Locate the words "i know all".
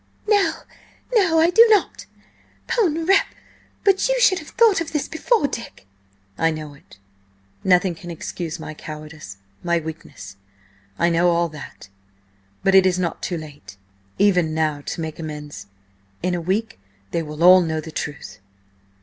10.97-11.49